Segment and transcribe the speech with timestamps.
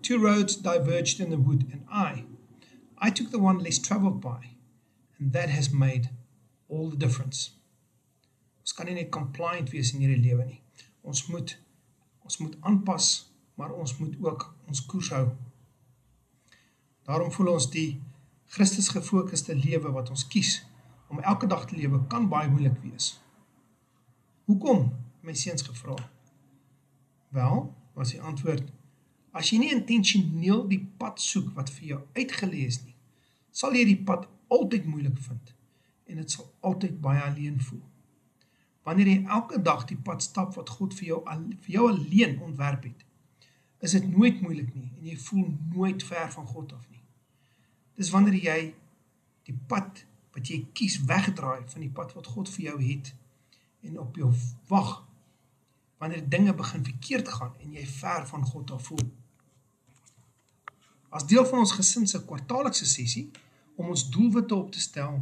[0.00, 2.24] Two roads diverged in the wood, and I,
[2.98, 4.50] I took the one less traveled by,
[5.18, 6.10] and that has made
[6.68, 7.50] all the difference.
[8.62, 10.60] Ons kan nie net compliant wees in hierdie lewe nie.
[11.02, 11.56] Ons moet
[12.28, 13.06] ons moet aanpas,
[13.56, 15.24] maar ons moet ook ons koers hou.
[17.08, 17.88] Daarom voel ons die
[18.52, 20.60] Christus gefokuste lewe wat ons kies
[21.08, 23.16] om elke dag te lewe kan baie moeilik wees.
[24.46, 24.90] Hoekom?
[25.24, 25.96] My seuns gevra.
[27.34, 27.64] Wel,
[27.96, 28.68] was die antwoord:
[29.32, 32.96] As jy nie intentioneel die pad soek wat vir jou uitgelees nie,
[33.52, 35.54] sal jy die pad altyd moeilik vind
[36.08, 37.84] en dit sal altyd baie alleen voel.
[38.88, 42.86] Wanneer jy elke dag die pad stap wat God vir jou vir jou alleen ontwerp
[42.88, 43.04] het,
[43.84, 47.02] is dit nooit moeilik nie en jy voel nooit ver van God af nie.
[48.00, 48.58] Dis wanneer jy
[49.48, 53.12] die pad wat jy kies wegdraai van die pad wat God vir jou het
[53.86, 54.32] en op jou
[54.72, 54.96] wag
[55.98, 59.08] wanneer dinge begin verkeerd gaan en jy ver van God af voel.
[61.08, 63.30] As deel van ons gesin se kwartaallikse sessie
[63.76, 65.20] om ons doelwitte op te stel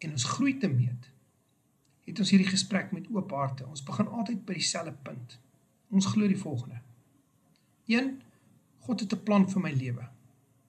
[0.00, 1.10] en ons groei te meet,
[2.08, 3.66] het ons hierdie gesprek met oop harte.
[3.66, 5.36] Ons begin altyd by dieselfde punt.
[5.90, 6.80] Ons glo die volgende.
[7.90, 8.14] 1.
[8.86, 10.08] God het 'n plan vir my lewe.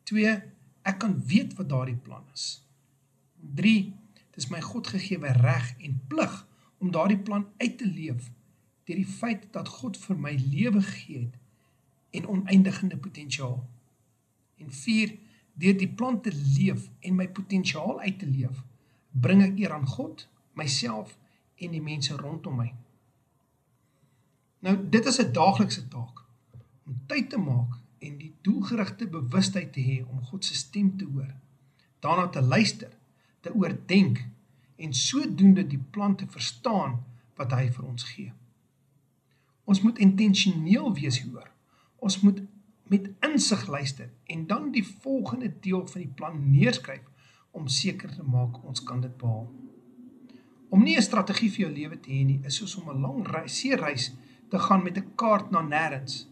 [0.03, 0.41] 2.
[0.81, 2.65] Ek kan weet wat daardie plan is.
[3.55, 3.93] 3.
[4.31, 8.31] Dis my God gegeewe reg en plig om daardie plan uit te leef
[8.83, 11.37] deur die feit dat God vir my lewe gegee het
[12.17, 13.61] en oneindige potensiaal.
[14.61, 15.17] En 4.
[15.61, 18.63] Deur die plan te leef en my potensiaal uit te leef,
[19.11, 20.23] bring ek eer aan God,
[20.57, 21.17] myself
[21.61, 22.71] en die mense rondom my.
[24.65, 26.23] Nou dit is 'n daaglikse taak
[26.85, 31.05] om tyd te maak en die doelgerigte bewustheid te hê om God se stem te
[31.05, 31.33] hoor,
[31.99, 32.91] daarna te luister,
[33.39, 34.25] te oordink
[34.75, 37.03] en sodoende die plan te verstaan
[37.35, 38.33] wat hy vir ons gee.
[39.63, 41.51] Ons moet intentioneel wees hieroor.
[42.01, 42.41] Ons moet
[42.91, 47.07] met insig luister en dan die volgende deel van die plan neerskryf
[47.51, 49.47] om seker te maak ons kan dit behaal.
[50.69, 53.27] Om nie 'n strategie vir jou lewe te hê nie, is soos om 'n lang
[53.27, 54.11] reis, see reis
[54.49, 56.27] te gaan met 'n kaart na nêrens.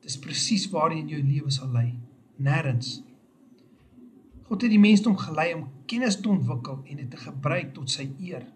[0.00, 1.98] Dis presies waarheen jou lewe sal lei,
[2.36, 3.02] nêrens.
[4.42, 8.10] God het die mensdom gelei om kennis te ontwikkel en dit te gebruik tot sy
[8.20, 8.46] eer.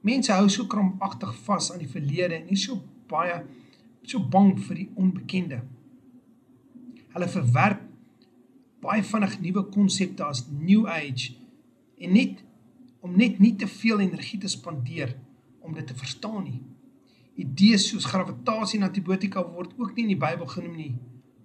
[0.00, 3.44] Mense hou so krampagtig vas aan die verlede en nie so baie
[4.02, 5.62] so bang vir die onbekende.
[7.16, 7.84] Hulle verwerp
[8.84, 11.32] baie vinnig nuwe konsepte as new age
[11.96, 12.42] en net
[13.00, 15.14] om net nie te veel energie te spandeer
[15.64, 16.60] om dit te verstaan nie.
[17.40, 20.92] Idees soos gravitasie en antibiotika word ook nie in die Bybel genoem nie,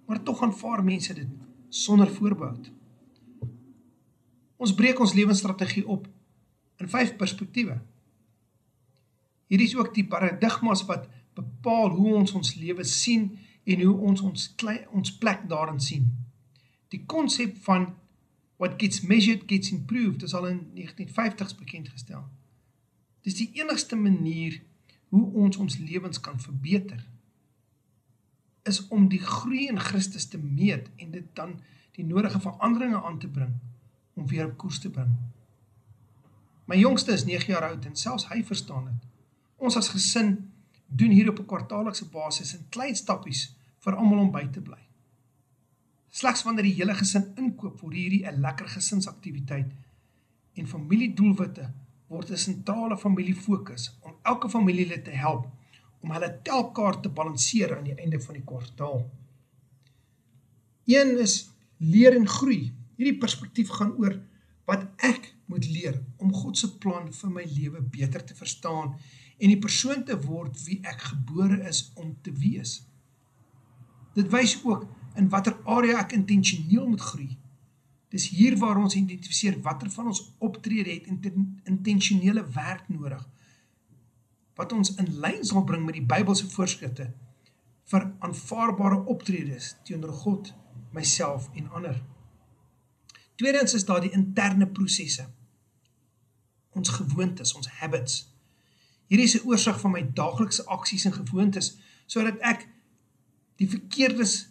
[0.04, 1.30] maar tog aanvaar mense dit
[1.72, 2.68] sonder voorbehoud.
[4.62, 6.04] Ons breek ons lewensstrategie op
[6.82, 7.78] in vyf perspektiewe.
[9.48, 13.30] Hierdie is ook die paradigmas wat bepaal hoe ons ons lewe sien
[13.64, 16.08] en hoe ons ons klein, ons plek daarin sien.
[16.88, 17.92] Die konsep van
[18.56, 22.24] what gets measured gets improved is al in 1950s bekend gestel.
[23.22, 24.60] Dis die enigste manier
[25.08, 27.02] hoe ons ons lewens kan verbeter
[28.62, 31.56] is om die groei in Christus te meet en dit dan
[31.96, 33.54] die nodige veranderinge aan te bring
[34.14, 35.10] om weer op koers te bring.
[36.70, 39.08] My jongste is 9 jaar oud en selfs hy verstaan dit.
[39.56, 40.36] Ons as gesin
[40.96, 44.82] doen hier op 'n kwartaallikse basis in klein stappies vir almal om by te bly.
[46.10, 49.70] Slegs wanneer die hele gesin inkoop word hierdie 'n lekker gesinsaktiwiteit
[50.54, 51.70] en familiedoelwitte
[52.08, 55.46] word 'n sentrale familiefokus om elke familielid te help
[56.00, 59.10] om hulle telkaart te balanseer aan die einde van die kwartaal.
[60.84, 62.72] Een is leer en groei.
[62.96, 64.18] Hierdie perspektief gaan oor
[64.64, 68.94] wat ek moet leer om God se plan vir my lewe beter te verstaan
[69.42, 72.78] en die persoon te word wie ek gebore is om te wees.
[74.14, 74.86] Dit wys ook
[75.18, 77.30] in watter area ek intentioneel moet groei.
[78.12, 81.30] Dis hier waar ons identifiseer watter van ons optrede het
[81.66, 83.28] intentionele werk nodig
[84.54, 87.08] wat ons in lyn sal bring met die Bybelse voorskrifte
[87.92, 90.52] vir aanvaarbare optredes teenoor God,
[90.92, 91.96] myself en ander.
[93.40, 95.24] Tweedens is daar die interne prosesse.
[96.76, 98.20] Ons gewoontes, ons habits.
[99.06, 102.68] Hierdie is 'n oorsig van my daaglikse aksies en gewoontes sodat ek
[103.56, 104.48] die verkeerdes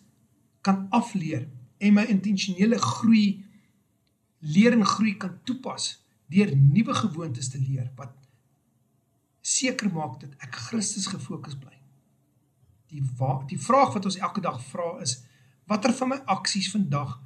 [0.61, 3.43] kan afleer en my intentionele groei
[4.39, 8.13] leer en groei kan toepas deur nuwe gewoontes te leer wat
[9.41, 11.73] seker maak dat ek Christus gefokus bly.
[12.91, 13.01] Die
[13.49, 15.21] die vraag wat ons elke dag vra is
[15.69, 17.17] watter van my aksies vandag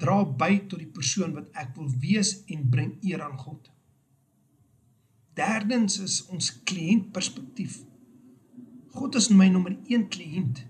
[0.00, 3.70] dra by tot die persoon wat ek wil wees en bring eer aan God.
[5.36, 7.82] Derdens is ons kliënt perspektief.
[8.96, 10.64] God is my nommer 1 kliënt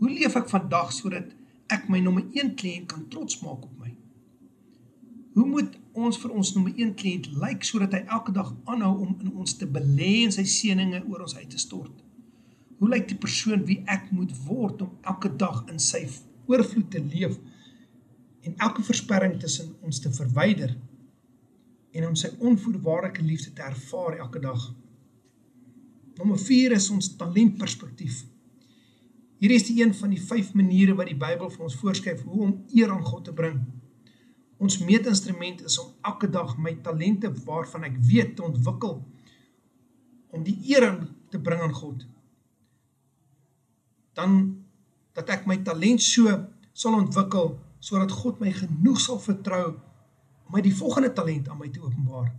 [0.00, 1.32] Hoe leef ek vandag sodat
[1.74, 3.90] ek my nommer 1 kliënt kan trots maak op my?
[5.36, 9.10] Hoe moet ons vir ons nommer 1 kliënt lyk sodat hy elke dag aanhou om
[9.20, 11.92] in ons te belê en sy seëninge oor ons uit te stort?
[12.80, 16.06] Hoe lyk die persoon wie ek moet word om elke dag in sy
[16.48, 17.36] oorvloed te leef
[18.48, 20.72] en elke versperring tussen ons te verwyder
[21.90, 24.68] en om sy onvoorwaardelike liefde te ervaar elke dag?
[26.20, 28.24] Nommer 4 is ons talentperspektief.
[29.40, 32.42] Hier is die een van die 5 maniere wat die Bybel vir ons voorskryf hoe
[32.44, 33.62] om eer aan God te bring.
[34.60, 38.98] Ons meetinstrument is om elke dag my talente waarvan ek weet te ontwikkel
[40.30, 40.90] om die eer
[41.32, 42.04] te bring aan God.
[44.14, 44.36] Dan
[45.16, 46.28] dat ek my talent so
[46.76, 49.78] sal ontwikkel sodat God my genoeg sal vertrou
[50.52, 52.30] my die volgende talent aan my te openbaar.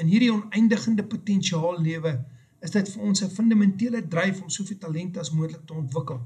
[0.00, 2.16] In hierdie oneindigende potensiaal lewe
[2.64, 6.20] is dit vir ons 'n fundamentele dryf om soveel talente as moontlik te ontwikkel.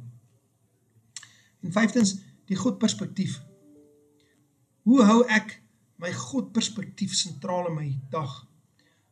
[1.60, 3.40] En vyftens, die God perspektief.
[4.82, 5.60] Hoe hou ek
[5.96, 8.46] my God perspektief sentraal in my dag?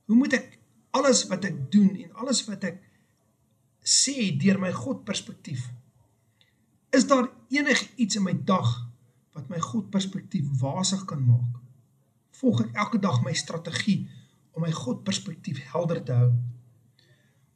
[0.07, 0.59] Hoe moet ek
[0.91, 2.81] alles wat ek doen en alles wat ek
[3.85, 5.69] sê deur my God perspektief?
[6.91, 8.89] Is daar enigiets in my dag
[9.39, 11.59] wat my God perspektief wasig kan maak?
[12.41, 14.09] Volg ek elke dag my strategie
[14.55, 16.33] om my God perspektief helder te hou?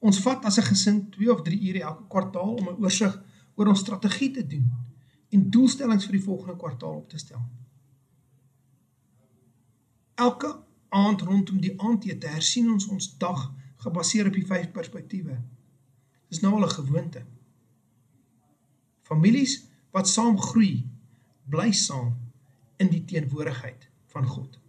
[0.03, 3.15] Ons vat as 'n gesin 2 of 3 ure elke kwartaal om 'n oorsig
[3.55, 4.71] oor ons strategie te doen
[5.31, 7.43] en doelstellings vir die volgende kwartaal op te stel
[10.23, 10.51] elke
[10.89, 13.43] aand rondom die aandete hersien ons ons dag
[13.83, 15.39] gebaseer op die vyf perspektiewe.
[16.31, 17.23] Dis nou al 'n gewoonte.
[19.03, 19.55] Families
[19.91, 20.87] wat saam groei,
[21.45, 22.17] bly saam
[22.77, 24.62] in die teenwoordigheid van God.